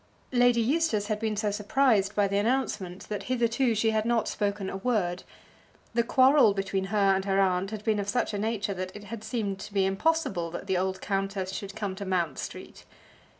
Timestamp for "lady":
0.31-0.61